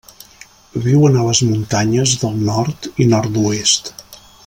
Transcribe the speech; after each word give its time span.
Viuen 0.85 1.19
a 1.19 1.25
les 1.27 1.41
muntanyes 1.49 2.15
del 2.25 2.43
nord 2.51 2.89
i 3.05 3.11
nord-oest. 3.15 3.93